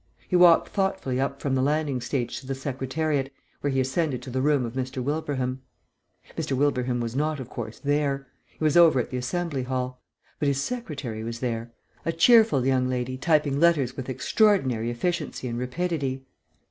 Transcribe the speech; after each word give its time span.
He 0.27 0.35
walked 0.35 0.69
thoughtfully 0.69 1.21
up 1.21 1.39
from 1.43 1.53
the 1.53 1.61
landing 1.61 2.01
stage 2.01 2.39
to 2.39 2.47
the 2.47 2.55
Secretariat, 2.55 3.31
where 3.59 3.69
he 3.69 3.79
ascended 3.79 4.23
to 4.23 4.31
the 4.31 4.41
room 4.41 4.65
of 4.65 4.73
Mr. 4.73 4.97
Wilbraham. 5.03 5.61
Mr. 6.35 6.53
Wilbraham 6.57 6.99
was 6.99 7.15
not, 7.15 7.39
of 7.39 7.49
course, 7.51 7.77
there; 7.77 8.25
he 8.57 8.63
was 8.63 8.75
over 8.75 8.99
at 8.99 9.11
the 9.11 9.17
Assembly 9.17 9.61
Hall. 9.61 10.01
But 10.39 10.47
his 10.47 10.59
secretary 10.59 11.23
was 11.23 11.39
there; 11.39 11.71
a 12.03 12.11
cheerful 12.11 12.65
young 12.65 12.89
lady 12.89 13.15
typing 13.15 13.59
letters 13.59 13.95
with 13.95 14.09
extraordinary 14.09 14.89
efficiency 14.89 15.47
and 15.47 15.59
rapidity. 15.59 16.25